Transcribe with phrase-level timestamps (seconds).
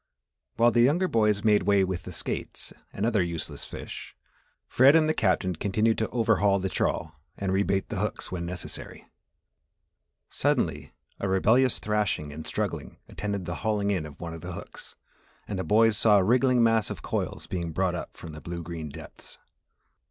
[0.55, 4.15] While the younger boys made way with the skates and other useless fish,
[4.67, 9.05] Fred and the Captain continued to overhaul the trawl and rebait the hooks when necessary.
[10.27, 14.95] Suddenly, a rebellious thrashing and struggling attended the hauling in of one of the hooks
[15.47, 18.63] and the boys saw a wriggling mass of coils being brought up from the blue
[18.63, 19.37] green depths.